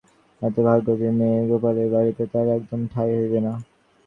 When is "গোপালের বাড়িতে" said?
1.49-2.23